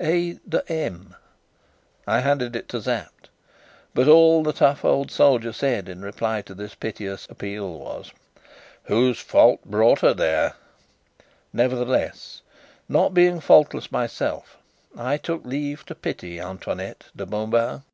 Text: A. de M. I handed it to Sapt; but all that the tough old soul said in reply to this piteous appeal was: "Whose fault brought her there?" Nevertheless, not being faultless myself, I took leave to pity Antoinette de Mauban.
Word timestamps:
A. 0.00 0.32
de 0.48 0.64
M. 0.68 1.14
I 2.04 2.18
handed 2.18 2.56
it 2.56 2.68
to 2.70 2.82
Sapt; 2.82 3.28
but 3.94 4.08
all 4.08 4.42
that 4.42 4.54
the 4.54 4.58
tough 4.58 4.84
old 4.84 5.12
soul 5.12 5.40
said 5.52 5.88
in 5.88 6.02
reply 6.02 6.42
to 6.42 6.52
this 6.56 6.74
piteous 6.74 7.28
appeal 7.30 7.78
was: 7.78 8.10
"Whose 8.86 9.20
fault 9.20 9.60
brought 9.64 10.00
her 10.00 10.12
there?" 10.12 10.54
Nevertheless, 11.52 12.42
not 12.88 13.14
being 13.14 13.38
faultless 13.38 13.92
myself, 13.92 14.56
I 14.98 15.16
took 15.16 15.44
leave 15.46 15.84
to 15.86 15.94
pity 15.94 16.40
Antoinette 16.40 17.04
de 17.14 17.24
Mauban. 17.24 17.84